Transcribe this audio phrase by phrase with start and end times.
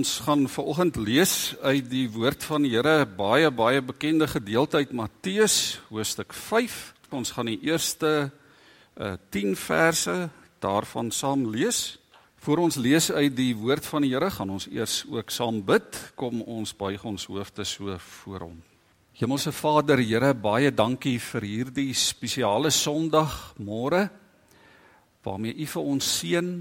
[0.00, 4.94] Ons gaan vanoggend lees uit die woord van die Here, baie baie bekende gedeelte uit
[4.96, 6.76] Matteus hoofstuk 5.
[7.12, 8.30] Ons gaan die eerste
[8.96, 10.14] uh, 10 verse
[10.64, 11.98] daarvan saam lees.
[12.40, 16.00] Voor ons lees uit die woord van die Here, gaan ons eers ook saam bid.
[16.16, 18.56] Kom ons buig ons hoofde so voor hom.
[19.20, 24.06] Hemelse Vader, Here, baie dankie vir hierdie spesiale Sondag môre
[25.28, 26.54] waarmee U vir ons seën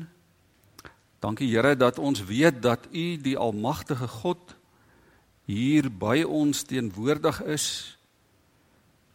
[1.20, 4.56] Dankie Here dat ons weet dat U die almagtige God
[5.50, 7.66] hier by ons teenwoordig is.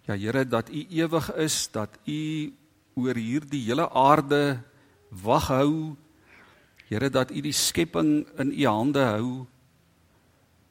[0.04, 2.52] Ja Here dat U ewig is, dat U
[2.94, 4.60] oor hierdie hele aarde
[5.08, 5.96] wag hou.
[6.90, 9.46] Here dat U die skepping in U hande hou.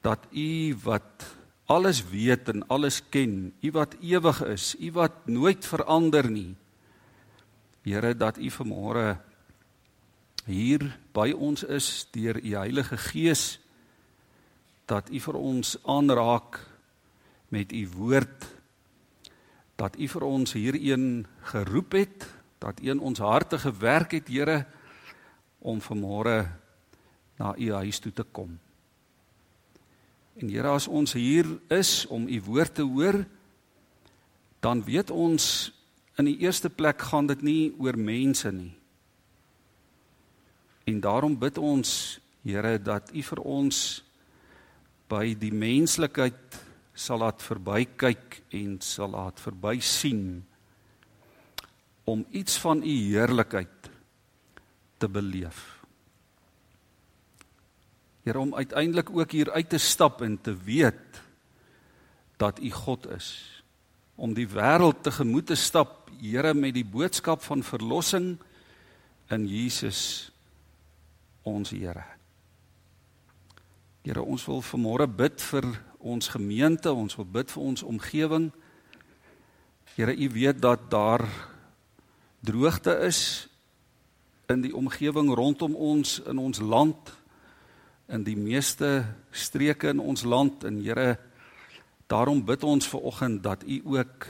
[0.06, 1.26] Dat U wat
[1.66, 6.54] alles weet en alles ken, U wat ewig is, U wat nooit verander nie.
[7.82, 9.16] Here dat U vanmôre
[10.44, 10.84] hier
[11.16, 13.58] by ons is deur u Heilige Gees
[14.88, 16.58] dat u vir ons aanraak
[17.48, 18.48] met u woord
[19.80, 22.28] dat u vir ons hierheen geroep het
[22.60, 24.64] dat u in ons harte gewerk het Here
[25.64, 26.44] om vanmôre
[27.40, 28.58] na u huis toe te kom.
[30.36, 33.24] En Here as ons hier is om u woord te hoor
[34.60, 35.72] dan weet ons
[36.16, 38.72] in die eerste plek gaan dit nie oor mense nie
[40.84, 43.76] En daarom bid ons Here dat U vir ons
[45.08, 46.58] by die menslikheid
[46.92, 50.42] sal laat verbykyk en sal laat verby sien
[52.04, 53.88] om iets van U heerlikheid
[55.00, 55.62] te beleef.
[58.28, 61.22] Here om uiteindelik ook hier uit te stap en te weet
[62.36, 63.32] dat U God is.
[64.20, 68.36] Om die wêreld tegemoet te stap, Here met die boodskap van verlossing
[69.32, 70.30] in Jesus
[71.44, 72.04] ons Here.
[74.04, 75.64] Here, ons wil vanmôre bid vir
[76.04, 78.50] ons gemeente, ons wil bid vir ons omgewing.
[79.94, 81.24] Here, U weet dat daar
[82.44, 83.48] droogte is
[84.52, 87.12] in die omgewing rondom ons in ons land
[88.12, 91.16] in die meeste streke in ons land en Here
[92.12, 94.28] daarom bid ons ver oggend dat U ook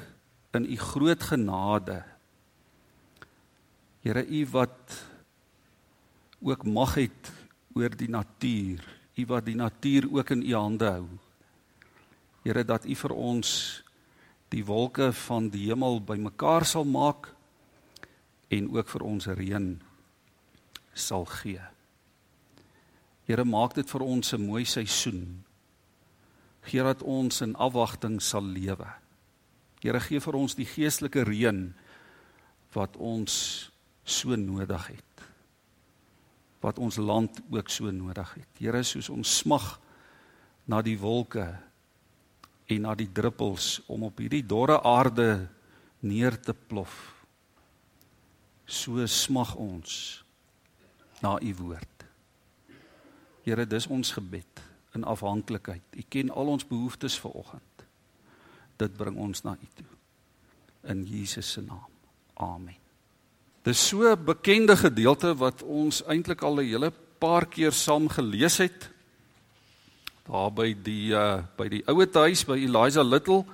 [0.54, 2.04] in U groot genade
[4.06, 5.00] Here U wat
[6.44, 7.32] ook mag het
[7.74, 8.84] oor die natuur.
[9.14, 11.06] U wat die natuur ook in u hande hou.
[12.44, 13.50] Here dat u vir ons
[14.52, 17.30] die wolke van die hemel bymekaar sal maak
[18.52, 19.70] en ook vir ons reën
[20.92, 21.62] sal gee.
[23.24, 25.44] Here maak dit vir ons 'n mooi seisoen.
[26.62, 28.88] Gee dat ons in afwagting sal lewe.
[29.80, 31.74] Here gee vir ons die geestelike reën
[32.72, 33.70] wat ons
[34.04, 35.13] so nodig het
[36.64, 38.48] wat ons land ook so nodig het.
[38.58, 39.74] Here, soos ons smag
[40.64, 41.44] na die wolke
[42.72, 45.46] en na die druppels om op hierdie dorre aarde
[46.04, 46.94] neer te plof.
[48.64, 50.24] So smag ons
[51.20, 52.06] na u woord.
[53.44, 54.62] Here, dis ons gebed
[54.96, 55.84] in afhanklikheid.
[55.92, 57.84] U ken al ons behoeftes vir oggend.
[58.80, 59.90] Dit bring ons na u toe.
[60.94, 61.92] In Jesus se naam.
[62.40, 62.83] Amen.
[63.64, 68.56] Dis so 'n bekende gedeelte wat ons eintlik al 'n hele paar keer saam gelees
[68.56, 68.90] het.
[70.28, 73.44] Daar by die uh by die ouer huis by Eliza Little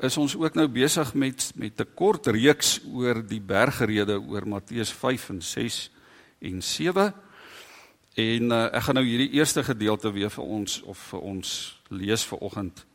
[0.00, 4.92] is ons ook nou besig met met 'n kort reeks oor die bergrede oor Matteus
[4.92, 5.90] 5 en 6
[6.38, 7.14] en 7.
[8.14, 12.24] En uh, ek gaan nou hierdie eerste gedeelte weer vir ons of vir ons lees
[12.24, 12.86] vir oggend.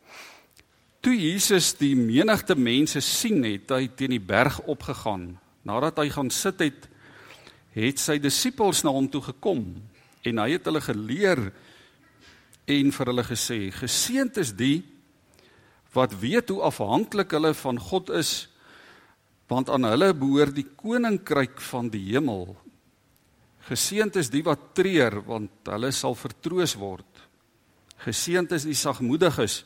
[1.00, 6.32] Toe Jesus die menigte mense sien het, hy teen die berg opgegaan Nadat hy gaan
[6.34, 6.88] sit het,
[7.76, 9.64] het sy disippels na hom toe gekom
[10.28, 11.42] en hy het hulle geleer
[12.72, 14.84] en vir hulle gesê: "Geseënd is die
[15.94, 18.48] wat weet hoe afhanklik hulle van God is,
[19.48, 22.56] want aan hulle behoort die koninkryk van die hemel.
[23.68, 27.06] Geseënd is die wat treur, want hulle sal vertroos word.
[28.06, 29.66] Geseënd is die sagmoediges,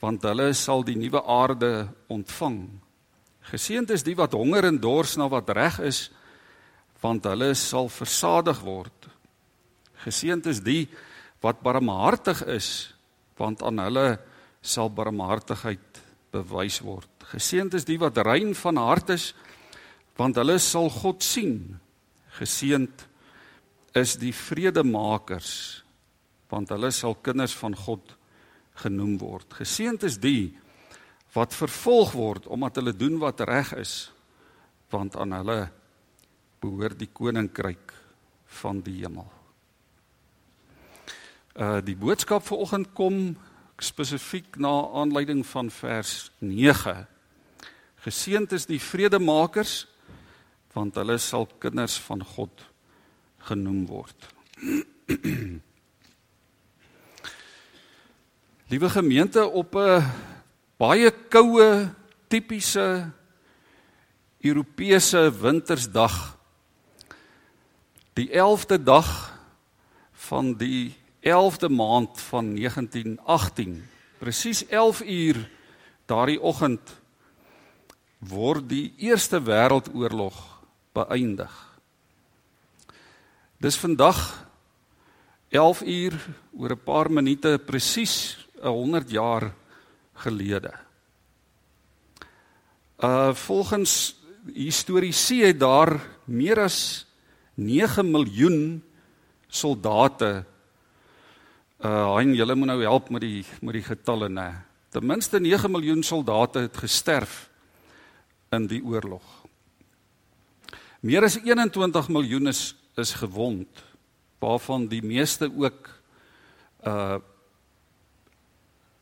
[0.00, 2.81] want hulle sal die nuwe aarde ontvang."
[3.50, 6.06] Geseënd is die wat honger en dors na wat reg is,
[7.02, 9.08] want hulle sal versadig word.
[10.04, 10.86] Geseënd is die
[11.42, 12.92] wat barmhartig is,
[13.38, 14.06] want aan hulle
[14.62, 16.02] sal barmhartigheid
[16.32, 17.10] bewys word.
[17.32, 19.32] Geseënd is die wat rein van hart is,
[20.18, 21.80] want hulle sal God sien.
[22.38, 23.06] Geseënd
[23.98, 25.82] is die vredemakers,
[26.52, 28.14] want hulle sal kinders van God
[28.82, 29.50] genoem word.
[29.58, 30.52] Geseënd is die
[31.32, 34.12] wat vervolg word omdat hulle doen wat reg is
[34.92, 35.70] want aan hulle
[36.60, 37.92] behoort die koninkryk
[38.60, 39.30] van die hemel.
[41.56, 43.36] Uh die boodskap vanoggend kom
[43.82, 47.06] spesifiek na aanleiding van vers 9.
[48.04, 49.86] Geseënd is die vredemakers
[50.72, 52.64] want hulle sal kinders van God
[53.48, 54.16] genoem word.
[58.72, 60.02] Liewe gemeente op 'n
[60.82, 61.94] baie koue
[62.26, 63.06] tipiese
[64.42, 66.14] Europese wintersdag
[68.18, 69.10] die 11de dag
[70.26, 70.90] van die
[71.22, 73.78] 11de maand van 1918
[74.18, 75.38] presies 11 uur
[76.10, 76.96] daardie oggend
[78.18, 80.34] word die eerste wêreldoorlog
[80.98, 81.54] beëindig.
[83.62, 84.18] Dis vandag
[85.54, 86.20] 11 uur
[86.58, 89.52] oor 'n paar minute presies 100 jaar
[90.22, 90.72] gelede.
[93.02, 94.14] Uh volgens
[94.54, 97.06] historiese het daar meer as
[97.54, 98.82] 9 miljoen
[99.48, 100.44] soldate
[101.82, 104.50] uh hein julle moet nou help met die met die getalle nê.
[104.92, 107.48] Ten minste 9 miljoen soldate het gesterf
[108.52, 109.24] in die oorlog.
[111.00, 113.82] Meer as 21 miljoen is is gewond
[114.38, 115.88] waarvan die meeste ook
[116.86, 117.18] uh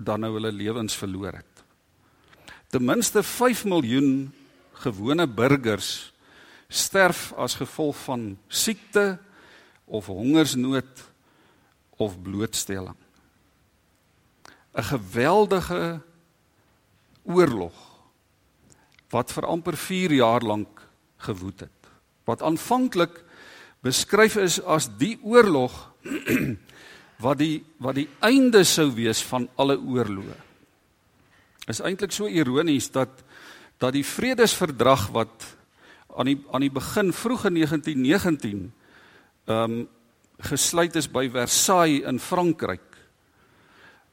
[0.01, 1.65] dan nou hulle lewens verloor het.
[2.73, 4.33] Ten minste 5 miljoen
[4.81, 6.13] gewone burgers
[6.69, 9.19] sterf as gevolg van siekte
[9.85, 11.05] of hongersnood
[11.99, 12.97] of blootstelling.
[14.73, 16.01] 'n Geweldige
[17.23, 17.75] oorlog
[19.11, 20.87] wat vir amper 4 jaar lank
[21.17, 21.81] gewoed het.
[22.25, 23.25] Wat aanvanklik
[23.83, 25.93] beskryf is as die oorlog
[27.21, 30.37] wat die wat die einde sou wees van alle oorloë.
[31.69, 33.23] Is eintlik so ironies dat
[33.81, 35.47] dat die vredesverdrag wat
[36.17, 38.69] aan die aan die begin vroeg in 1919
[39.47, 39.89] ehm um,
[40.41, 42.87] gesluit is by Versailles in Frankryk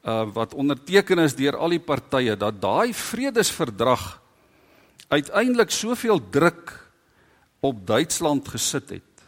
[0.04, 4.20] uh wat onderteken is deur al die partye dat daai vredesverdrag
[5.08, 6.74] uiteindelik soveel druk
[7.60, 9.24] op Duitsland gesit het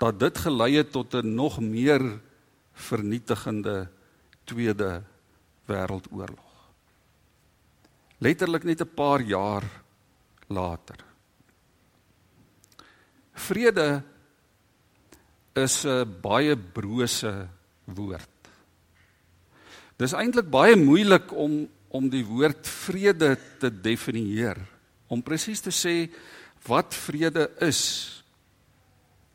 [0.00, 2.20] dat dit gelei het tot 'n nog meer
[2.76, 3.88] vernietigende
[4.44, 5.02] tweede
[5.66, 6.52] wêreldoorlog.
[8.18, 9.64] Letterlik net 'n paar jaar
[10.48, 10.96] later.
[13.32, 14.02] Vrede
[15.54, 17.48] is 'n baie brose
[17.84, 18.28] woord.
[19.96, 24.58] Dis eintlik baie moeilik om om die woord vrede te definieer,
[25.08, 26.10] om presies te sê
[26.66, 27.80] wat vrede is.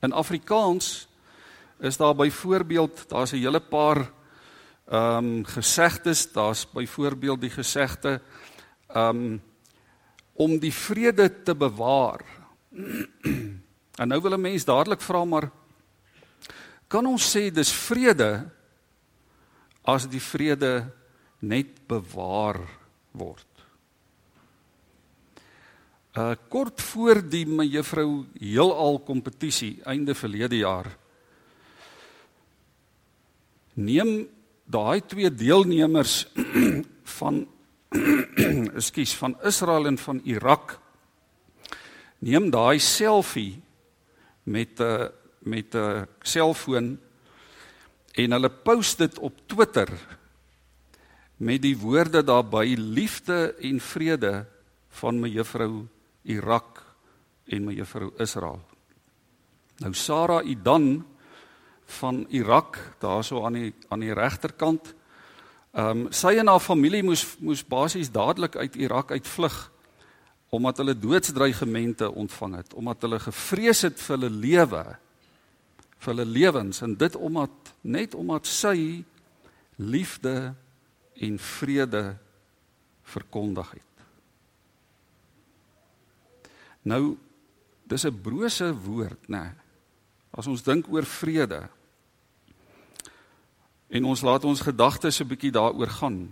[0.04, 1.08] In Afrikaans
[1.82, 4.12] is daar byvoorbeeld, daar's 'n hele paar
[4.86, 8.22] ehm um, gesegdes, daar's byvoorbeeld die gesegde
[8.88, 9.42] ehm um,
[10.34, 12.22] om die vrede te bewaar.
[14.02, 15.52] en nou wil 'n mens dadelik vra maar
[16.88, 18.50] kan ons sê dis vrede
[19.82, 20.92] as die vrede
[21.40, 22.60] net bewaar
[23.12, 23.48] word?
[26.18, 31.01] Uh kort voor die mevrou heelal kompetisie einde verlede jaar
[33.74, 34.28] neem
[34.66, 36.28] daai twee deelnemers
[37.18, 37.48] van
[38.80, 40.80] ekskuus van Israel en van Irak
[42.20, 43.62] neem daai selfie
[44.44, 45.10] met 'n
[45.44, 47.00] met 'n selfoon
[48.14, 49.90] en hulle post dit op Twitter
[51.38, 54.46] met die woorde daarby liefde en vrede
[54.90, 55.88] van mevrou
[56.22, 56.84] Irak
[57.46, 58.62] en mevrou Israel.
[59.78, 61.06] Nou Sarah Idan
[62.00, 64.94] van Irak daarso aan die aan die regterkant.
[65.72, 69.72] Ehm um, sy en haar familie moes moes basies dadelik uit Irak uitvlug
[70.52, 74.82] omdat hulle doodsdreigemente ontvang het, omdat hulle gevrees het vir hulle lewe,
[75.96, 79.04] vir hulle lewens en dit omdat net omdat sy
[79.80, 80.54] liefde
[81.16, 82.04] en vrede
[83.14, 84.06] verkondig het.
[86.84, 87.18] Nou
[87.88, 89.44] dis 'n brose woord, né?
[89.44, 89.52] Nee.
[90.32, 91.70] As ons dink oor vrede,
[93.92, 96.32] en ons laat ons gedagtes 'n bietjie daaroor gaan.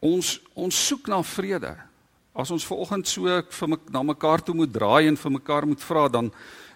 [0.00, 1.76] Ons ons soek na vrede.
[2.34, 5.66] As ons ver oggend so vir my, na mekaar toe moet draai en vir mekaar
[5.66, 6.32] moet vra dan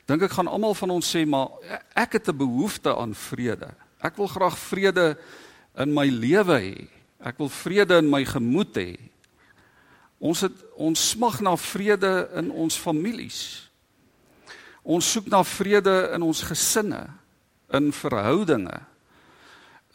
[0.06, 1.48] dink ek gaan almal van ons sê maar
[1.94, 3.74] ek het 'n behoefte aan vrede.
[4.00, 5.18] Ek wil graag vrede
[5.76, 6.88] in my lewe hê.
[7.20, 8.98] Ek wil vrede in my gemoed hê.
[10.20, 13.70] Ons het ons smag na vrede in ons families.
[14.82, 17.10] Ons soek na vrede in ons gesinne
[17.72, 18.80] in verhoudinge.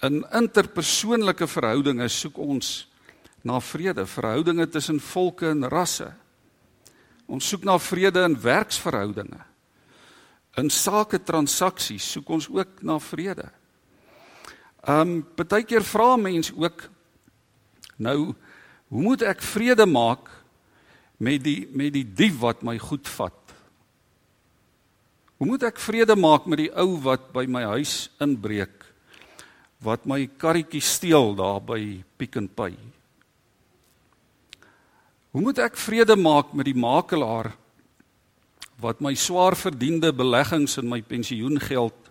[0.03, 2.74] In interpersoonlike verhoudinge soek ons
[3.44, 6.10] na vrede, verhoudinge tussen volke en rasse.
[7.27, 9.42] Ons soek na vrede in werksverhoudinge.
[10.60, 13.50] In sake transaksies soek ons ook na vrede.
[14.84, 16.89] Ehm um, baie keer vra mense ook
[17.96, 18.34] nou
[18.92, 20.27] hoe moet ek vrede maak
[21.18, 23.42] met die met die dief wat my goed vat?
[25.43, 28.85] Hoe moet ek vrede maak met die ou wat by my huis inbreek?
[29.83, 32.77] Wat my karretjie steel daar by Pick n Pay?
[35.35, 37.51] Hoe moet ek vrede maak met die makelaar
[38.79, 42.07] wat my swaar verdiende beleggings in my pensioengeld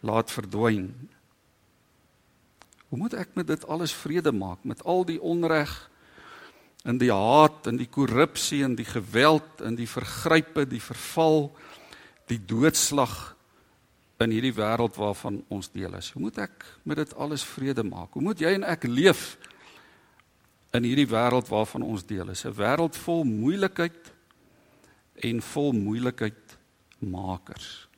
[0.00, 0.88] laat verdwyn?
[2.88, 5.76] Hoe moet ek met dit alles vrede maak met al die onreg
[6.88, 11.50] en die haat en die korrupsie en die geweld en die vergrype, die verval?
[11.52, 11.75] die
[12.34, 13.36] doodslag
[14.18, 16.10] in hierdie wêreld waarvan ons deel is.
[16.14, 18.16] Hoe moet ek met dit alles vrede maak?
[18.16, 19.36] Hoe moet jy en ek leef
[20.74, 22.44] in hierdie wêreld waarvan ons deel is?
[22.44, 24.12] 'n Wêreld vol moeilikheid
[25.22, 26.56] en vol moeilikheid
[26.98, 27.88] makers.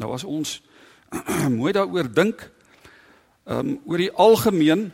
[0.00, 0.60] Nou as ons
[1.58, 2.50] mooi daaroor dink,
[3.46, 4.90] ehm um, oor die algemeen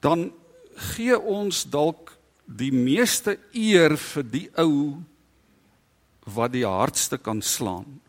[0.00, 0.32] dan
[0.74, 4.98] gee ons dalk die meeste eer vir die ou
[6.34, 8.00] wat die hardste kan slaan.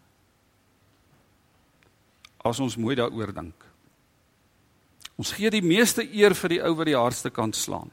[2.42, 3.66] As ons mooi daaroor dink.
[5.22, 7.92] Ons gee die meeste eer vir die ou wat die hardste kan slaan.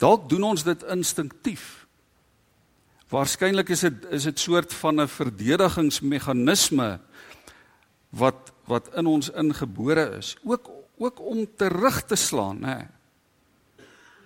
[0.00, 1.80] Dalk doen ons dit instinktief.
[3.10, 7.00] Waarskynlik is dit is dit soort van 'n verdedigingsmeganisme
[8.10, 12.84] wat wat in ons ingebore is, ook ook om terug te slaan, hè.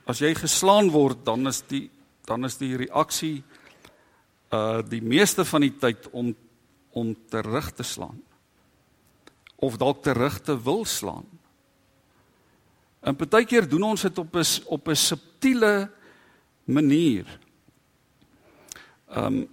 [0.07, 1.91] As jy geslaan word, dan is die
[2.27, 3.45] dan is die reaksie
[4.55, 6.35] uh die meeste van die tyd om
[6.95, 8.23] om terug te slaan
[9.57, 11.27] of dalk terug te wil slaan.
[13.01, 15.91] En baie keer doen ons dit op 'n op 'n subtiele
[16.65, 17.27] manier.
[19.17, 19.49] Um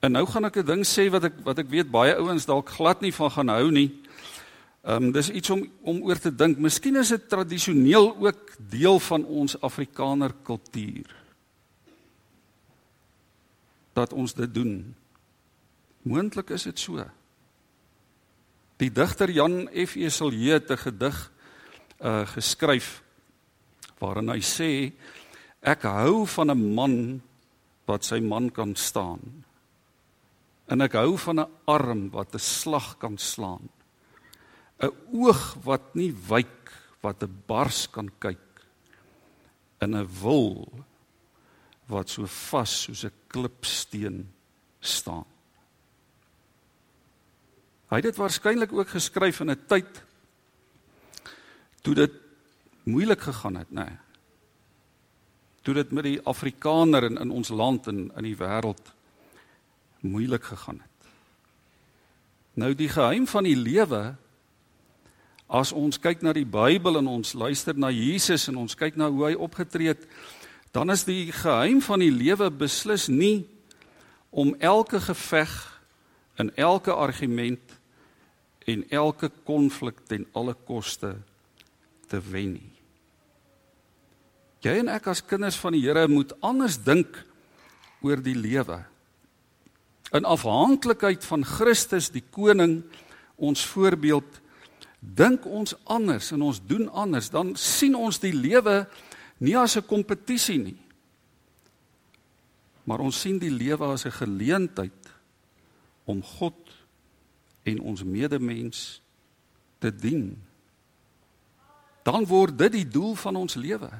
[0.00, 2.68] en nou gaan ek 'n ding sê wat ek wat ek weet baie ouens dalk
[2.68, 3.90] glad nie van gaan hou nie.
[4.82, 6.58] Um dis iets om om oor te dink.
[6.58, 11.17] Miskien is dit tradisioneel ook deel van ons Afrikaner kultuur
[13.98, 14.94] dat ons dit doen.
[16.06, 17.02] Moontlik is dit so.
[18.78, 19.96] Die digter Jan F.
[19.98, 21.16] Eselje het 'n gedig
[21.98, 23.02] uh geskryf
[23.98, 24.92] waarin hy sê
[25.60, 27.22] ek hou van 'n man
[27.86, 29.20] wat sy man kan staan.
[30.68, 33.68] En ek hou van 'n arm wat 'n slag kan slaan.
[34.78, 38.46] 'n oog wat nie wyk wat 'n bars kan kyk.
[39.80, 40.68] In 'n wil
[41.88, 44.28] wat so vas soos 'n klipsteen
[44.80, 45.24] staan.
[47.88, 50.04] Hy het dit waarskynlik ook geskryf in 'n tyd
[51.82, 52.12] toe dit
[52.84, 53.84] moeilik gegaan het, nê.
[53.84, 53.96] Nee.
[55.62, 58.92] Toe dit met die Afrikaner in in ons land en in die wêreld
[60.00, 61.08] moeilik gegaan het.
[62.54, 64.16] Nou die geheim van die lewe
[65.46, 69.08] as ons kyk na die Bybel en ons luister na Jesus en ons kyk na
[69.10, 70.04] hoe hy opgetree het
[70.72, 73.46] dan is die geheim van die lewe beslis nie
[74.30, 75.54] om elke geveg
[76.36, 77.78] en elke argument
[78.68, 81.16] en elke konflik ten alle koste
[82.08, 82.72] te wen nie.
[84.64, 87.20] Jy en ek as kinders van die Here moet anders dink
[88.02, 88.82] oor die lewe.
[90.14, 92.80] In afhanklikheid van Christus die koning
[93.36, 94.40] ons voorbeeld
[94.98, 98.82] dink ons anders en ons doen anders dan sien ons die lewe
[99.38, 100.80] nie as 'n kompetisie nie.
[102.84, 105.12] Maar ons sien die lewe as 'n geleentheid
[106.04, 106.56] om God
[107.62, 109.02] en ons medemens
[109.78, 110.42] te dien.
[112.02, 113.90] Dan word dit die doel van ons lewe.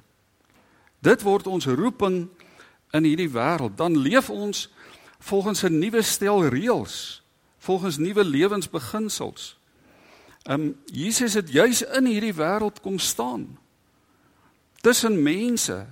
[0.99, 2.29] Dit word ons roeping
[2.91, 3.77] in hierdie wêreld.
[3.77, 4.73] Dan leef ons
[5.19, 7.23] volgens 'n nuwe stel reëls,
[7.59, 9.59] volgens nuwe lewensbeginsels.
[10.43, 13.59] Ehm um, Jesus het juis in hierdie wêreld kom staan
[14.89, 15.83] tussen mense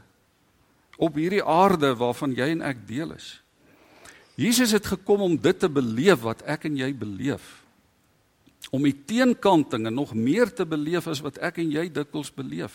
[0.96, 3.36] op hierdie aarde waarvan jy en ek deel is.
[4.36, 7.44] Jesus het gekom om dit te beleef wat ek en jy beleef.
[8.72, 12.74] Om die teenkantinge nog meer te beleef as wat ek en jy dikwels beleef.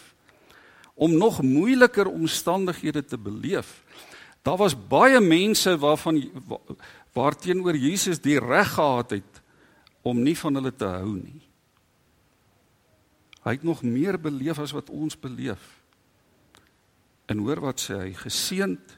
[0.94, 3.82] Om nog moeiliker omstandighede te beleef.
[4.46, 6.22] Daar was baie mense waarvan
[7.18, 9.42] waarteenoor Jesus die reg gehad het
[10.06, 11.42] om nie van hulle te hou nie.
[13.42, 15.81] Hy het nog meer beleef as wat ons beleef.
[17.32, 18.98] En hoor wat sê hy, geseend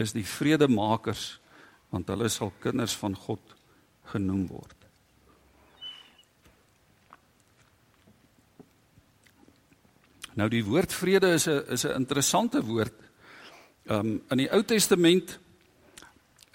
[0.00, 1.38] is die vredemakers
[1.92, 3.56] want hulle sal kinders van God
[4.12, 4.78] genoem word.
[10.40, 12.94] Nou die woord vrede is 'n is 'n interessante woord.
[13.84, 15.38] Um in die Ou Testament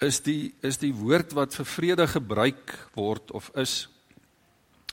[0.00, 3.88] is die is die woord wat vir vrede gebruik word of is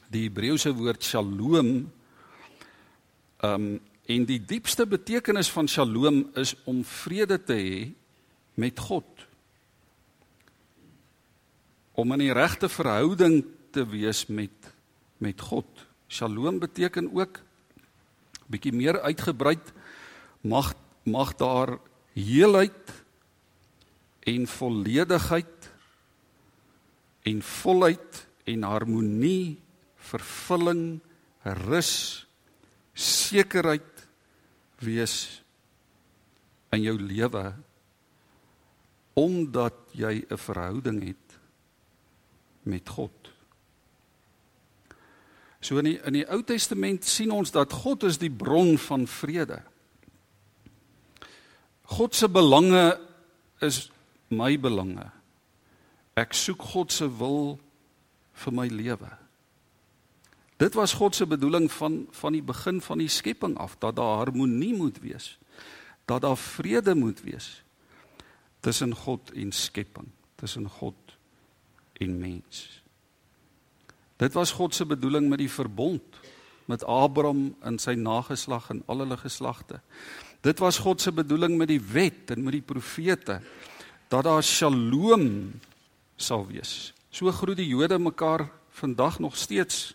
[0.10, 1.92] die Hebreëse woord shalom.
[3.42, 7.80] Um en die diepste betekenis van shalom is om vrede te hê
[8.62, 9.08] met God.
[11.96, 13.42] Om in die regte verhouding
[13.74, 14.74] te wees met
[15.18, 15.68] met God.
[16.12, 17.40] Shalom beteken ook
[18.52, 19.58] bietjie meer uitgebrei
[20.46, 20.74] mag
[21.06, 21.78] mag daar
[22.14, 22.92] heelheid
[24.26, 25.70] en volledigheid
[27.26, 29.58] en volheid en harmonie,
[29.98, 31.00] vervulling,
[31.66, 32.26] rus,
[32.94, 33.95] sekerheid
[34.84, 35.42] wees
[36.76, 37.54] in jou lewe
[39.16, 41.40] omdat jy 'n verhouding het
[42.64, 43.32] met God.
[45.62, 49.08] So in die in die Ou Testament sien ons dat God is die bron van
[49.08, 49.64] vrede.
[51.82, 53.00] God se belange
[53.62, 53.92] is
[54.28, 55.12] my belange.
[56.14, 57.60] Ek soek God se wil
[58.34, 59.12] vir my lewe.
[60.58, 64.18] Dit was God se bedoeling van van die begin van die skepping af dat daar
[64.24, 65.38] harmonie moet wees.
[66.06, 67.64] Dat daar vrede moet wees
[68.60, 70.96] tussen God en skepping, tussen God
[71.94, 72.82] en mens.
[74.16, 76.02] Dit was God se bedoeling met die verbond
[76.66, 79.82] met Abraham en sy nageslag en al hulle geslagte.
[80.42, 83.42] Dit was God se bedoeling met die wet en met die profete
[84.10, 85.28] dat daar shalom
[86.16, 86.94] sal wees.
[87.10, 89.94] So groet die Jode mekaar vandag nog steeds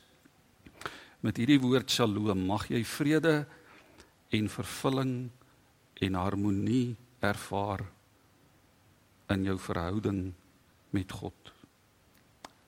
[1.20, 2.46] met hierdie woord shalom.
[2.48, 3.44] Mag jy vrede
[4.32, 5.14] en vervulling
[6.00, 7.84] en harmonie ervaar
[9.30, 10.30] in jou verhouding
[10.96, 11.52] met God.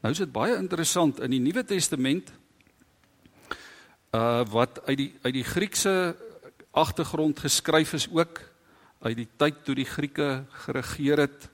[0.02, 2.32] Nou is dit baie interessant in die Nuwe Testament
[4.12, 5.94] uh wat uit die uit die Griekse
[6.76, 8.42] agtergrond geskryf is ook
[9.02, 11.48] uit die tyd toe die Grieke geregeer het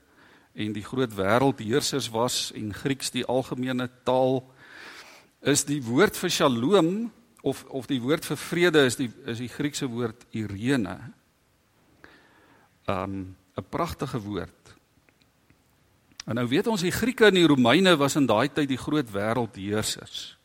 [0.59, 4.41] en die groot wêreldheersers was en Grieks die algemene taal
[5.41, 9.51] is die woord vir shalom of of die woord vir vrede is die is die
[9.51, 10.97] Griekse woord irene.
[12.87, 14.75] Um 'n pragtige woord.
[16.25, 19.09] En nou weet ons die Grieke en die Romeine was in daai tyd die groot
[19.11, 20.37] wêreldheersers.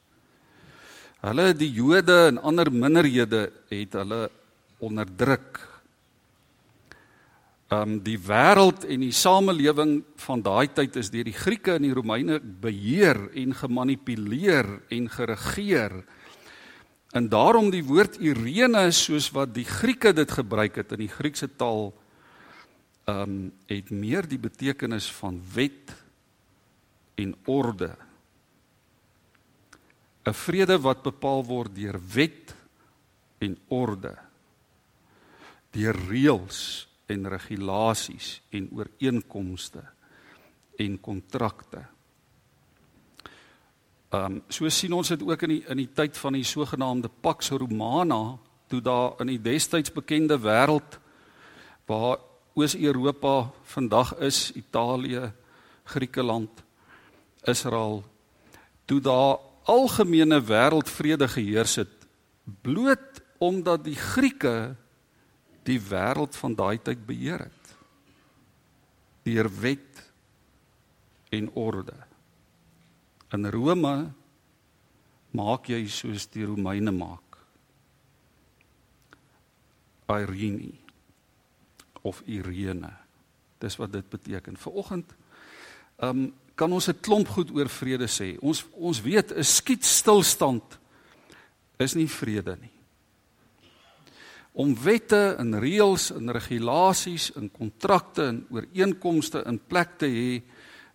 [1.20, 4.30] Hulle die Jode en ander minderhede het hulle
[4.78, 5.60] onderdruk.
[7.72, 11.94] Um die wêreld en die samelewing van daai tyd is deur die Grieke en die
[11.96, 16.02] Romeine beheer en gemanipuleer en geregeer.
[17.16, 21.48] En daarom die woord Irene soos wat die Grieke dit gebruik het in die Griekse
[21.48, 21.92] taal
[23.08, 25.92] um het meer die betekenis van wet
[27.20, 27.94] en orde.
[30.24, 32.54] 'n Vrede wat bepaal word deur wet
[33.38, 34.16] en orde.
[35.70, 39.82] Deur reëls en regulasies en ooreenkomste
[40.80, 41.84] en kontrakte.
[44.14, 47.50] Um so sien ons dit ook in die in die tyd van die sogenaamde Pax
[47.50, 48.38] Romana
[48.70, 50.98] toe daar in die destyds bekende wêreld
[51.86, 52.18] waar
[52.54, 55.32] Oos-Europa vandag is Italië,
[55.84, 56.62] Griekeland,
[57.42, 58.04] Israel
[58.86, 62.06] toe daar algemene wêreldvrede geheers het
[62.62, 64.76] bloot omdat die Grieke
[65.64, 67.64] die wêreld van daai tyd beheer het
[69.24, 70.02] deur wet
[71.32, 71.96] en orde.
[73.32, 73.94] In Rome
[75.34, 77.38] maak jy soos die Romeine maak.
[80.12, 80.74] Irene
[82.04, 82.92] of Irene.
[83.58, 84.60] Dis wat dit beteken.
[84.60, 85.14] Vanoggend
[86.02, 88.38] ehm um, kan ons 'n klomp goed oor vrede sê.
[88.38, 90.78] Ons ons weet 'n skietstilstand
[91.76, 92.73] is nie vrede nie.
[94.54, 100.42] Om wette en reëls en regulasies en kontrakte en ooreenkomste in plek te hê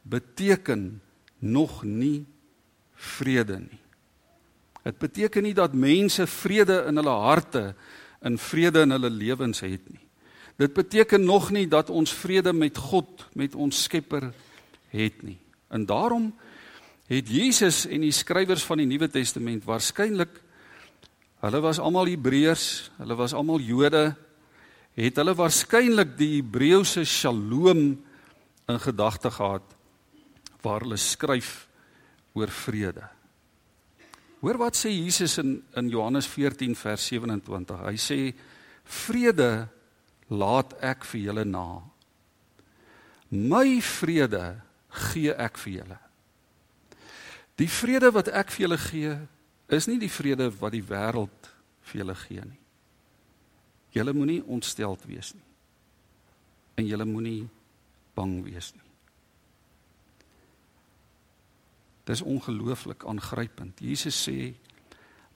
[0.08, 1.02] beteken
[1.44, 2.24] nog nie
[2.96, 3.82] vrede nie.
[4.84, 7.64] Dit beteken nie dat mense vrede in hulle harte
[8.24, 10.06] en vrede in hulle lewens het nie.
[10.60, 14.32] Dit beteken nog nie dat ons vrede met God, met ons Skepper
[14.92, 15.38] het nie.
[15.68, 16.32] En daarom
[17.08, 20.42] het Jesus en die skrywers van die Nuwe Testament waarskynlik
[21.40, 24.12] hulle was almal Hebreërs, hulle was almal Jode,
[25.00, 27.84] het hulle waarskynlik die Hebreëse Shalom
[28.70, 29.76] in gedagte gehad
[30.64, 31.68] waar hulle skryf
[32.36, 33.08] oor vrede.
[34.40, 37.80] Hoor wat sê Jesus in in Johannes 14 vers 27.
[37.88, 38.20] Hy sê
[38.90, 39.68] vrede
[40.30, 41.82] laat ek vir julle na.
[43.32, 44.62] My vrede
[45.10, 46.00] gee ek vir julle.
[47.60, 49.18] Die vrede wat ek vir julle gee,
[49.70, 51.50] is nie die vrede wat die wêreld
[51.90, 52.60] vir julle gee nie.
[53.94, 55.46] Julle moenie ontsteld wees nie.
[56.78, 57.48] En julle moenie
[58.18, 58.86] bang wees nie.
[62.10, 63.82] Dis ongelooflik aangrypend.
[63.82, 64.54] Jesus sê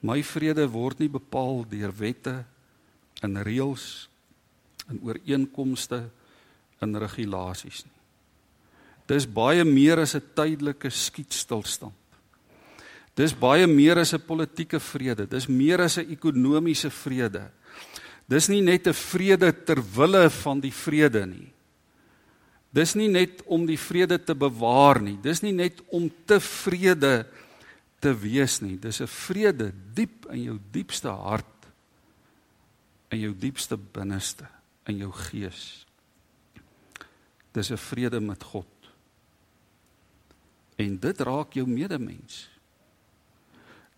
[0.04, 2.34] my vrede word nie bepaal deur wette
[3.22, 4.08] en reëls
[4.90, 6.00] en ooreenkomste
[6.82, 8.00] en regulasies nie.
[9.08, 11.92] Dis baie meer as 'n tydelike skietstilstand.
[13.14, 17.50] Dis baie meer as 'n politieke vrede, dis meer as 'n ekonomiese vrede.
[18.28, 21.52] Dis nie net 'n vrede ter wille van die vrede nie.
[22.74, 25.16] Dis nie net om die vrede te bewaar nie.
[25.22, 27.26] Dis nie net om tevrede
[28.00, 28.76] te wees nie.
[28.76, 31.46] Dis 'n vrede diep in jou diepste hart
[33.10, 34.46] in jou diepste binneste
[34.86, 35.86] in jou gees.
[37.52, 38.66] Dis 'n vrede met God.
[40.76, 42.53] En dit raak jou medemens.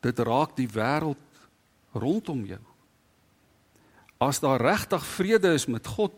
[0.07, 1.19] Dit raak die wêreld
[1.97, 2.63] rondom jou.
[4.23, 6.15] As daar regtig vrede is met God,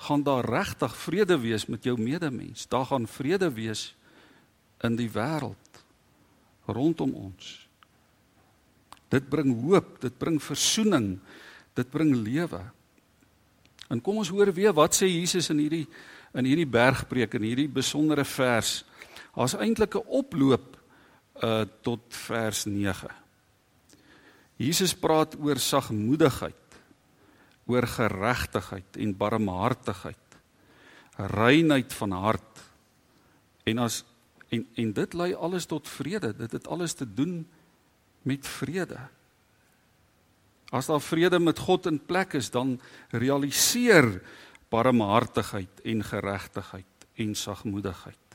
[0.00, 2.64] gaan daar regtig vrede wees met jou medemens.
[2.66, 3.90] Daar gaan vrede wees
[4.80, 5.82] in die wêreld
[6.70, 7.68] rondom ons.
[9.10, 11.18] Dit bring hoop, dit bring versoening,
[11.74, 12.62] dit bring lewe.
[13.90, 15.86] En kom ons hoor weer wat sê Jesus in hierdie
[16.30, 18.84] in hierdie bergpreek en hierdie besondere vers.
[19.34, 20.79] Daar's eintlik 'n oploop
[21.44, 23.08] uh tot vers 9.
[24.60, 26.54] Jesus praat oor sagmoedigheid
[27.70, 30.38] oor geregtigheid en barmhartigheid,
[31.16, 32.62] reinheid van hart.
[33.64, 34.02] En as
[34.50, 36.32] en en dit lei alles tot vrede.
[36.34, 37.46] Dit het alles te doen
[38.26, 38.98] met vrede.
[40.70, 44.22] As daar vrede met God in plek is, dan realiseer
[44.68, 48.29] barmhartigheid en geregtigheid en sagmoedigheid.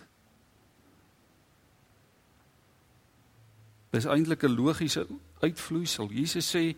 [3.96, 5.08] Dis eintlik 'n logiese
[5.42, 6.10] uitvloeisel.
[6.12, 6.76] Jesus sê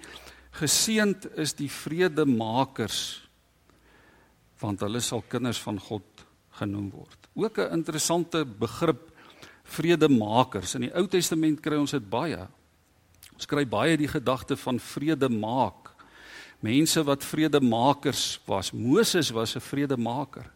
[0.57, 3.23] Geseend is die vredemakers
[4.57, 6.25] want hulle sal kinders van God
[6.57, 7.27] genoem word.
[7.35, 9.11] Ook 'n interessante begrip
[9.63, 10.75] vredemakers.
[10.75, 12.47] In die Ou Testament kry ons dit baie.
[13.33, 15.93] Ons kry baie die gedagte van vrede maak.
[16.59, 18.71] Mense wat vredemakers was.
[18.71, 20.51] Moses was 'n vredemaker.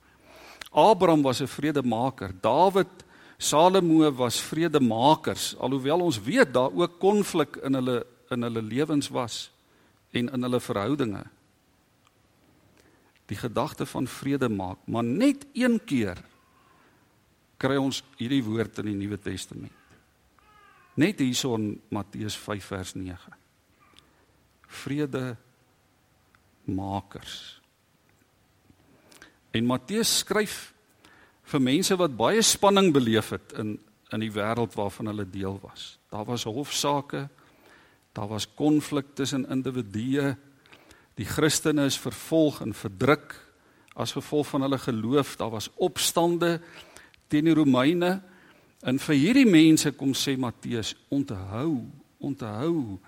[0.71, 2.33] Abraham was 'n vredemaker.
[2.41, 3.03] Dawid,
[3.41, 5.55] Salomo was vredemakers.
[5.57, 9.51] Alhoewel ons weet daar ook konflik in hulle in hulle lewens was
[10.15, 11.23] en in hulle verhoudinge.
[13.27, 16.21] Die gedagte van vrede maak, maar net een keer
[17.59, 19.75] kry ons hierdie woord in die Nuwe Testament.
[20.95, 23.35] Net hierson Matteus 5 vers 9.
[24.81, 25.35] Vrede
[26.71, 27.59] makers.
[29.51, 30.71] En Matteus skryf
[31.51, 33.79] vir mense wat baie spanning beleef het in
[34.11, 35.93] in die wêreld waarvan hulle deel was.
[36.11, 37.29] Daar was hofsaake,
[38.11, 40.35] Daar was konflik tussen individue.
[41.13, 43.35] Die Christene is vervolg en verdruk
[43.93, 45.35] as gevolg van hulle geloof.
[45.35, 46.61] Daar was opstande
[47.27, 48.21] teen die Romeine.
[48.81, 51.85] En vir hierdie mense kom sê Matteus, onthou,
[52.19, 52.99] onthou.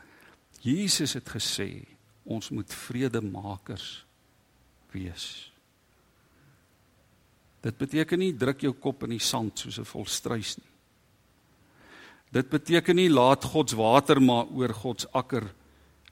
[0.61, 1.83] Jesus het gesê
[2.23, 4.05] ons moet vredemakers
[4.91, 5.51] wees.
[7.63, 10.71] Dit beteken nie druk jou kop in die sand soos 'n volstruis nie.
[12.31, 15.43] Dit beteken nie laat God se water maar oor God se akker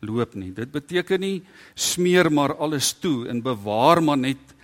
[0.01, 0.51] loop nie.
[0.51, 1.43] Dit beteken nie
[1.75, 4.55] smeer maar alles toe en bewaar maar net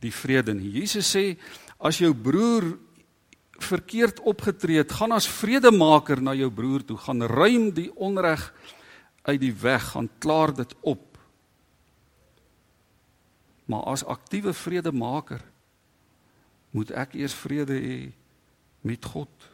[0.00, 0.70] die vrede nie.
[0.80, 1.36] Jesus sê
[1.78, 2.78] as jou broer
[3.60, 8.52] verkeerd opgetree het, gaan as vredemaker na jou broer toe, gaan ruim die onreg
[9.28, 11.18] uit die weg, gaan klaar dit op.
[13.66, 15.42] Maar as aktiewe vredemaker
[16.70, 17.98] moet ek eers vrede hê
[18.86, 19.50] met God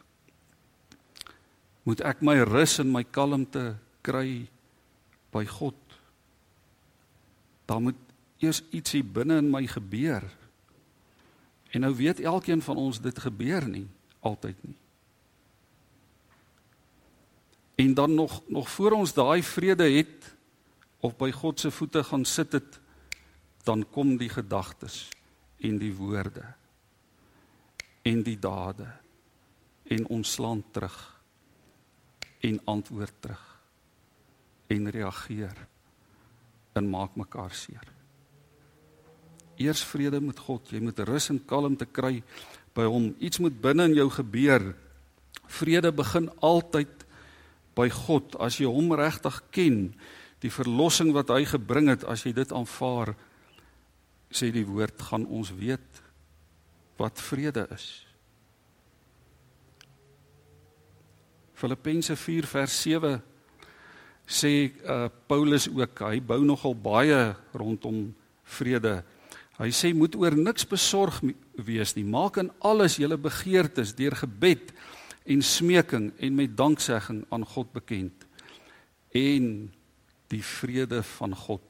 [1.87, 4.43] moet ek my rus en my kalmte kry
[5.31, 5.77] by God.
[7.67, 7.99] Daar moet
[8.43, 10.25] eers ietsie binne in my gebeur.
[11.71, 13.85] En nou weet elkeen van ons dit gebeur nie
[14.19, 14.75] altyd nie.
[17.87, 20.31] En dan nog nog voor ons daai vrede het
[20.99, 22.79] of by God se voete gaan sit het
[23.63, 25.05] dan kom die gedagtes
[25.63, 26.43] en die woorde
[28.07, 28.87] en die dade
[29.91, 30.95] en ons slaan terug
[32.47, 33.45] en antwoord terug
[34.71, 35.59] en reageer
[36.77, 37.83] en maak mekaar seer.
[39.57, 42.19] Eers vrede met God, jy moet rus en kalmte kry
[42.77, 43.09] by hom.
[43.17, 44.67] Iets moet binne in jou gebeur.
[45.49, 47.07] Vrede begin altyd
[47.77, 49.79] by God as jy hom regtig ken,
[50.43, 53.15] die verlossing wat hy gebring het, as jy dit aanvaar,
[54.29, 56.03] sê die woord gaan ons weet
[56.97, 57.87] wat vrede is.
[61.57, 63.17] Filippense 4 vers 7
[64.27, 67.21] sê uh, Paulus ook hy bou nogal baie
[67.55, 68.11] rondom
[68.57, 68.99] vrede.
[69.57, 71.21] Hy sê moet oor niks besorg
[71.55, 72.05] wees nie.
[72.05, 74.73] Maak in alles julle begeertes deur gebed
[75.25, 78.27] en smeking en met danksegging aan God bekend
[79.17, 79.71] en
[80.29, 81.63] die vrede van God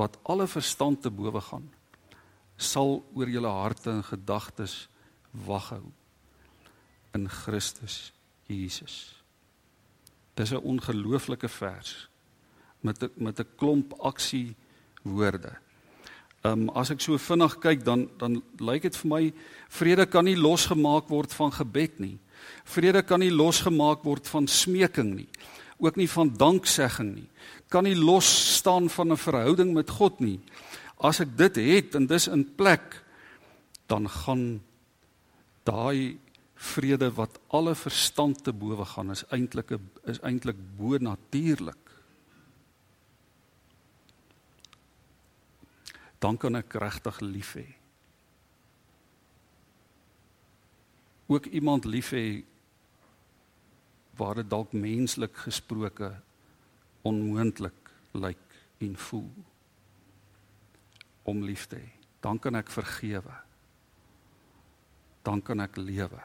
[0.00, 1.68] wat alle verstand te bowe gaan
[2.60, 4.88] sal oor julle harte en gedagtes
[5.46, 5.86] wag hou
[7.16, 8.12] in Christus
[8.46, 9.22] Jesus.
[10.34, 12.08] Dis 'n ongelooflike vers
[12.80, 14.54] met 'n met 'n klomp aksie
[15.02, 15.56] woorde.
[16.42, 19.32] Ehm um, as ek so vinnig kyk dan dan lyk dit vir my
[19.68, 22.18] vrede kan nie losgemaak word van gebed nie.
[22.64, 25.28] Vrede kan nie losgemaak word van smeking nie.
[25.78, 27.28] Ook nie van danksegging nie.
[27.68, 30.40] Kan nie los staan van 'n verhouding met God nie.
[31.00, 32.98] As ek dit het en dis in plek
[33.88, 34.60] dan gaan
[35.64, 36.18] daai
[36.60, 39.72] vrede wat alle verstand te bowe gaan is eintlik
[40.04, 41.88] is eintlik bo natuurlik.
[46.20, 47.66] Dan kan ek regtig lief hê.
[51.32, 52.42] Ook iemand lief hê
[54.20, 56.12] waar dit dalk menslik gesproke
[57.08, 59.30] onmoontlik lyk en voel
[61.28, 61.90] om lief te hê.
[62.20, 63.36] Dan kan ek vergewe.
[65.24, 66.20] Dan kan ek lewe.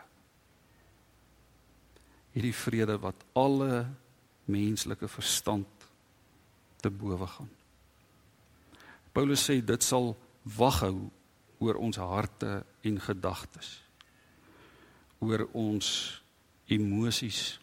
[2.36, 3.86] Hierdie vrede wat alle
[4.52, 5.88] menslike verstand
[6.84, 7.50] te bowe gaan.
[9.16, 10.12] Paulus sê dit sal
[10.58, 11.08] waghou
[11.64, 13.82] oor ons harte en gedagtes.
[15.26, 15.88] oor ons
[16.68, 17.56] emosies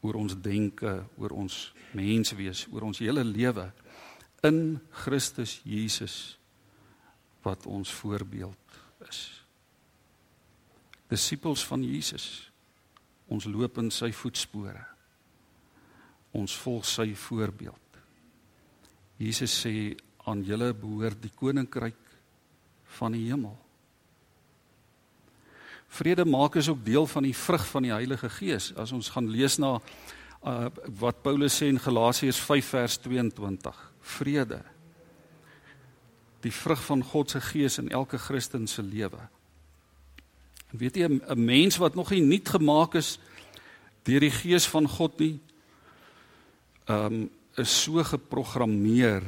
[0.00, 1.56] oor ons denke, oor ons
[1.96, 3.66] menswees, oor ons hele lewe
[4.46, 6.38] in Christus Jesus
[7.42, 9.20] wat ons voorbeeld is.
[11.08, 12.50] Disippels van Jesus.
[13.28, 14.82] Ons loop in sy voetspore.
[16.36, 18.00] Ons volg sy voorbeeld.
[19.18, 19.94] Jesus sê
[20.28, 22.04] aan julle behoort die koninkryk
[22.98, 23.56] van die hemel.
[25.88, 28.74] Vrede maak is ook deel van die vrug van die Heilige Gees.
[28.76, 29.78] As ons gaan lees na
[30.44, 30.66] uh,
[30.98, 34.62] wat Paulus sê in Galasiërs 5 vers 22 vrede.
[36.40, 39.20] Die vrug van God se gees in elke Christen se lewe.
[40.70, 43.18] En weet jy 'n mens wat nog nie nuut gemaak is
[44.02, 45.40] deur die gees van God nie,
[46.86, 49.22] ehm um, is so geprogrammeer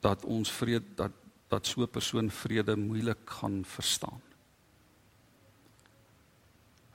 [0.00, 1.12] dat ons vrede dat
[1.48, 4.20] dat so 'n persoon vrede moeilik gaan verstaan.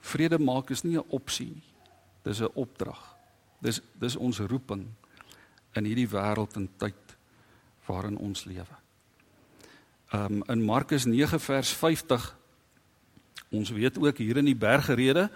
[0.00, 1.77] Vrede maak is nie 'n opsie nie.
[2.22, 3.16] Dis 'n opdrag.
[3.60, 4.86] Dis dis ons roeping
[5.72, 7.16] in hierdie wêreld en tyd
[7.86, 8.76] waarin ons lewe.
[10.12, 12.36] Um in Markus 9 vers 50
[13.50, 15.30] ons weet ook hier in die bergrede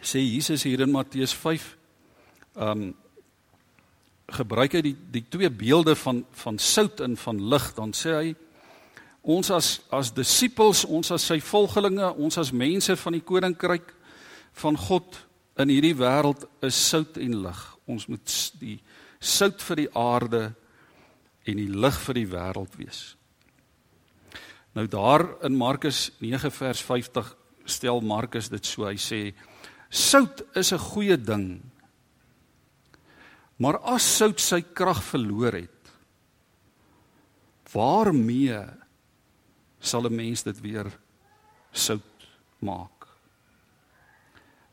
[0.00, 1.76] sê Jesus hier in Matteus 5
[2.54, 2.94] um
[4.26, 8.34] gebruik hy die die twee beelde van van sout en van lig dan sê hy
[9.26, 13.90] ons as as disippels ons as sy volgelinge ons as mense van die koninkryk
[14.62, 15.18] van God
[15.58, 17.60] in hierdie wêreld is sout en lig.
[17.90, 18.78] Ons moet die
[19.20, 20.42] sout vir die aarde
[21.46, 23.02] en die lig vir die wêreld wees.
[24.76, 27.30] Nou daar in Markus 9 vers 50
[27.66, 28.86] stel Markus dit so.
[28.86, 29.20] Hy sê
[29.90, 31.62] sout is 'n goeie ding.
[33.58, 35.70] Maar as sout sy krag verloor het,
[37.72, 38.85] waarmee
[39.86, 40.90] sal 'n mens dit weer
[41.72, 42.26] sout
[42.58, 43.06] maak?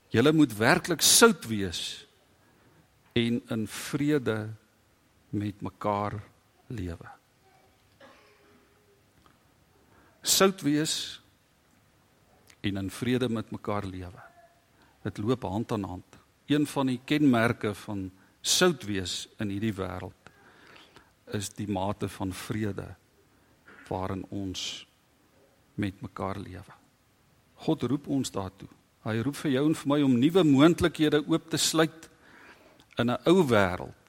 [0.10, 2.08] Julle moet werklik sout wees
[3.14, 4.54] en in vrede
[5.30, 6.14] met mekaar
[6.68, 7.10] lewe.
[10.22, 11.22] Sout wees
[12.62, 14.22] en in vrede met mekaar lewe.
[15.04, 16.18] Dit loop hand aan hand.
[16.46, 20.32] Een van die kenmerke van sout wees in hierdie wêreld
[21.34, 22.96] is die mate van vrede
[23.88, 24.86] waarin ons
[25.76, 26.74] met mekaar lewe.
[27.66, 28.70] God roep ons daartoe.
[29.04, 32.10] Hy roep vir jou en vir my om nuwe moontlikhede oop te sluit
[32.98, 34.04] in 'n ou wêreld.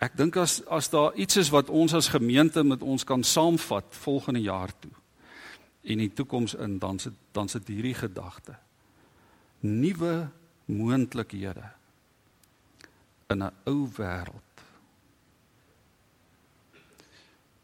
[0.00, 3.84] Ek dink as as daar iets is wat ons as gemeente met ons kan saamvat
[3.90, 4.90] volgende jaar toe
[5.82, 8.56] en in die toekoms in dan se dan se hierdie gedagte.
[9.60, 10.28] Nuwe
[10.64, 11.70] moontlikhede
[13.28, 14.50] in 'n ou wêreld.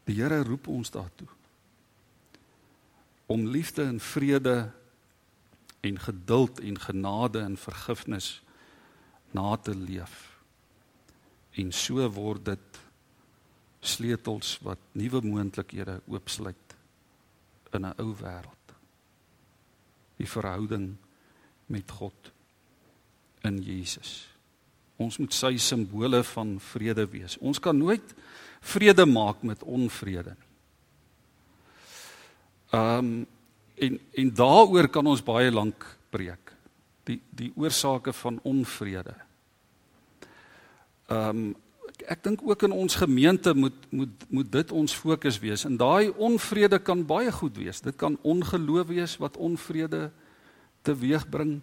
[0.03, 1.36] Die Here roep ons daartoe
[3.27, 4.71] om liefde en vrede
[5.79, 8.41] en geduld en genade en vergifnis
[9.31, 10.39] na te leef.
[11.51, 12.79] En so word dit
[13.79, 16.75] sleutels wat nuwe moontlikhede oopsluit
[17.73, 18.65] in 'n ou wêreld.
[20.17, 20.95] Die verhouding
[21.65, 22.31] met God
[23.41, 24.27] in Jesus.
[24.95, 27.37] Ons moet sy simbole van vrede wees.
[27.37, 28.15] Ons kan nooit
[28.61, 30.46] vrede maak met onvrede nie.
[32.71, 33.25] Ehm um,
[33.77, 36.53] en en daaroor kan ons baie lank preek.
[37.03, 39.15] Die die oorsake van onvrede.
[41.07, 41.55] Ehm um,
[42.05, 45.65] ek dink ook in ons gemeente moet moet moet dit ons fokus wees.
[45.65, 47.81] En daai onvrede kan baie goed wees.
[47.81, 50.11] Dit kan ongeloof wees wat onvrede
[50.81, 51.61] teweegbring.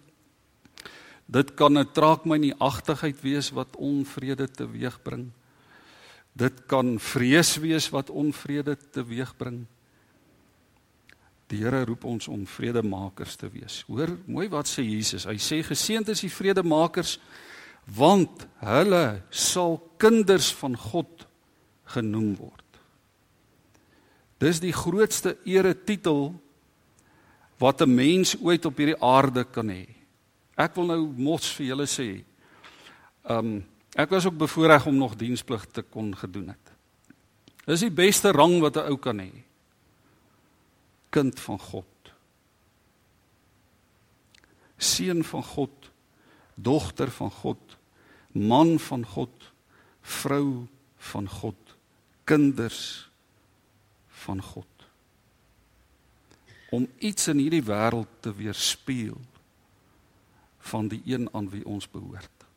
[1.25, 5.31] Dit kan 'n traak my nie agtigheid wees wat onvrede teweegbring.
[6.33, 9.65] Dit kan vrees wees wat onvrede teweegbring.
[11.51, 13.83] Die Here roep ons om vredemakers te wees.
[13.87, 15.27] Hoor mooi wat sê Jesus.
[15.29, 17.19] Hy sê geseënd is die vredemakers
[17.85, 21.27] want hulle sal kinders van God
[21.93, 22.63] genoem word.
[24.41, 26.33] Dis die grootste eretitel
[27.61, 29.87] wat 'n mens ooit op hierdie aarde kan hê.
[30.57, 32.23] Ek wil nou mos vir julle sê.
[33.29, 33.63] Um
[33.95, 36.71] ek was ook bevoorreg om nog diensplig te kon gedoen het.
[37.65, 39.31] Dis die beste rang wat 'n ou kan hê.
[41.15, 42.11] Kind van God.
[44.75, 45.91] Seun van God,
[46.55, 47.77] dogter van God,
[48.31, 49.51] man van God,
[50.01, 51.75] vrou van God,
[52.23, 53.09] kinders
[54.07, 54.67] van God.
[56.75, 59.21] Om iets in hierdie wêreld te weerspieël
[60.65, 62.47] van die een aan wie ons behoort.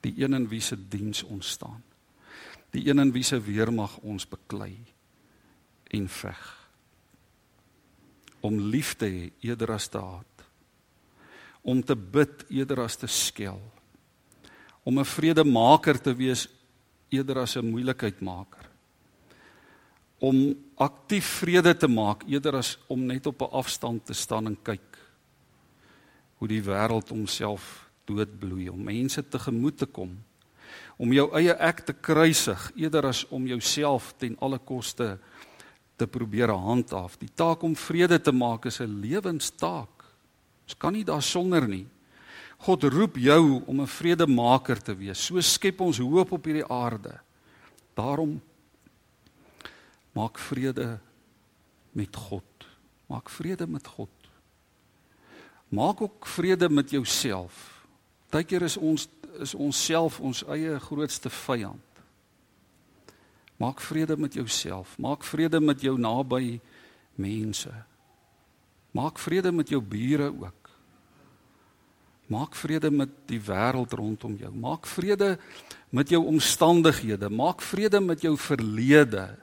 [0.00, 1.82] Die een in wie se diens ons staan.
[2.70, 4.78] Die een in wie se weermag ons beklei
[5.92, 6.59] en veg.
[8.40, 10.44] Om lief te hê eerder as te haat.
[11.62, 13.60] Om te bid eerder as te skel.
[14.84, 16.48] Om 'n vredemaker te wees
[17.10, 18.68] eerder as 'n moeilikheidmaker.
[20.18, 24.62] Om aktief vrede te maak eerder as om net op 'n afstand te staan en
[24.62, 24.90] kyk
[26.40, 30.16] hoe die wêreld homself doodbloei om mense tegemoet te kom
[31.00, 35.18] om jou eie ek te kruisig eerder as om jouself ten alle koste
[36.00, 37.18] te probeer handhaaf.
[37.20, 40.04] Die taak om vrede te maak is 'n lewenstaak.
[40.64, 41.86] Ons kan nie daarsonder nie.
[42.58, 45.18] God roep jou om 'n vredemaker te wees.
[45.18, 47.20] So skep ons hoop op hierdie aarde.
[47.94, 48.40] Daarom
[50.12, 50.98] maak vrede
[51.92, 52.44] met God.
[53.06, 54.10] Maak vrede met God.
[55.68, 57.86] Maak ook vrede met jouself.
[58.30, 59.08] Partykeer is ons
[59.38, 61.89] is ons self ons eie grootste vyand.
[63.60, 64.96] Maak vrede met jouself.
[64.98, 66.60] Maak vrede met jou naby
[67.20, 67.72] mense.
[68.96, 70.70] Maak vrede met jou bure ook.
[72.30, 74.52] Maak vrede met die wêreld rondom jou.
[74.54, 75.34] Maak vrede
[75.90, 77.28] met jou omstandighede.
[77.28, 79.36] Maak vrede met jou verlede.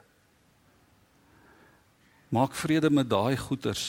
[2.28, 3.84] Maak vrede met daai goeters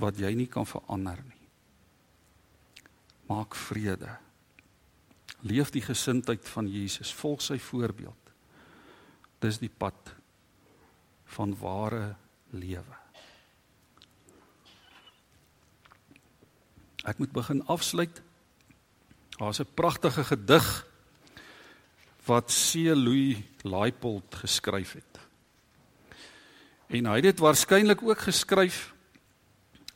[0.00, 1.48] wat jy nie kan verander nie.
[3.26, 4.18] Maak vrede.
[5.44, 8.23] Leef die gesindheid van Jesus, volg sy voorbeeld.
[9.44, 10.14] Dis die pad
[11.36, 12.14] van ware
[12.56, 12.96] lewe.
[17.04, 18.22] Ek moet begin afsluit.
[19.36, 20.86] Daar's 'n pragtige gedig
[22.24, 22.96] wat C.
[22.96, 25.20] Louis Laipold geskryf het.
[26.86, 28.94] En hy het dit waarskynlik ook geskryf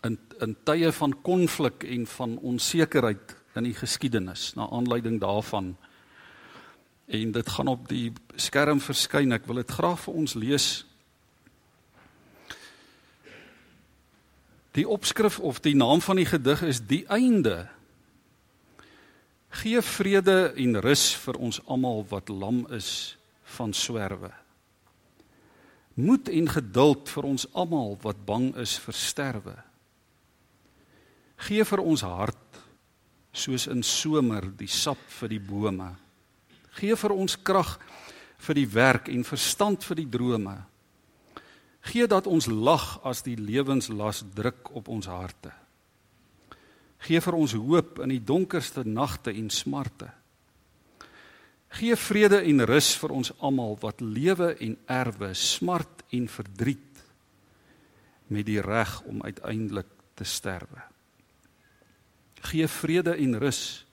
[0.03, 5.77] in in tye van konflik en van onsekerheid in die geskiedenis na aanleiding daarvan
[7.07, 9.35] en dit gaan op die skerm verskyn.
[9.35, 10.69] Ek wil dit graag vir ons lees.
[14.79, 17.67] Die opskrif of die naam van die gedig is die einde.
[19.59, 23.17] Gee vrede en rus vir ons almal wat lam is
[23.57, 24.31] van swerwe.
[25.99, 29.57] Moed en geduld vir ons almal wat bang is vir sterwe.
[31.49, 32.61] Gee vir ons hart
[33.33, 35.91] soos in somer die sap vir die bome.
[36.79, 37.79] Gee vir ons krag
[38.39, 40.57] vir die werk en verstand vir die drome.
[41.89, 45.53] Gee dat ons lag as die lewenslas druk op ons harte.
[47.07, 50.11] Gee vir ons hoop in die donkerste nagte en smarte.
[51.79, 57.03] Gee vrede en rus vir ons almal wat lewe en erwe, smart en verdriet
[58.29, 60.89] met die reg om uiteindelik te sterwe
[62.41, 63.87] gee vrede en rus.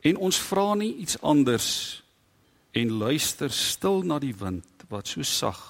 [0.00, 1.68] En ons vra nie iets anders
[2.74, 5.60] en luister stil na die wind wat so sag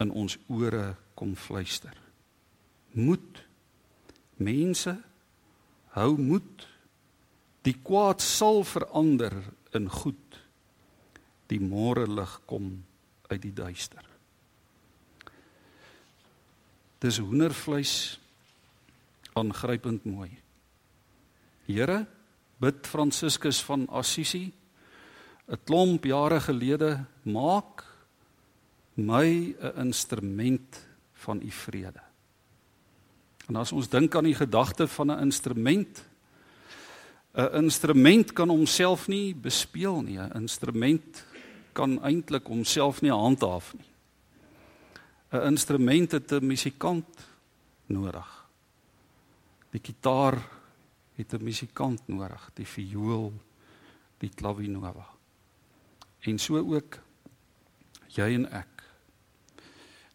[0.00, 1.94] in ons ore kom fluister.
[2.96, 3.42] Moed
[4.40, 4.94] mense
[5.98, 6.66] hou moed.
[7.66, 9.34] Die kwaad sal verander
[9.76, 10.38] in goed.
[11.50, 12.70] Die môre lig kom
[13.28, 14.04] uit die duister.
[17.02, 18.18] Dis hoendervleis
[19.38, 20.30] aangrypend mooi.
[21.68, 22.06] Here,
[22.58, 24.48] bid Franciscus van Assisi
[25.48, 27.84] 'n klomp jare gelede maak
[28.94, 32.00] my 'n instrument van u vrede.
[33.48, 36.04] En as ons dink aan die gedagte van 'n instrument
[37.38, 40.18] 'n instrument kan homself nie bespeel nie.
[40.18, 41.24] 'n Instrument
[41.72, 43.90] kan eintlik homself nie handhaaf nie.
[45.32, 47.06] 'n Instrument het 'n musikant
[47.86, 48.46] nodig.
[49.70, 50.42] Die kitaar
[51.14, 53.32] het 'n musikant nodig, die viool,
[54.18, 55.17] die klavinova.
[56.20, 56.98] En so ook
[58.14, 58.82] jy en ek.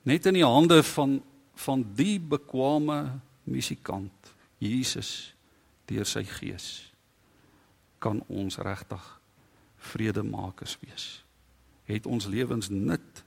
[0.04, 1.22] Net in die hande van
[1.64, 5.36] van die bekwame musikant, Jesus
[5.86, 6.89] deur sy gees
[8.04, 9.04] kan ons regtig
[9.78, 11.06] vredemakers wees.
[11.88, 13.24] Het ons lewens nut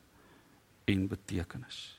[0.85, 1.96] en betekenis.